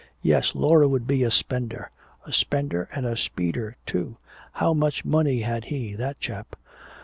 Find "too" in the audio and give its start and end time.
3.85-4.17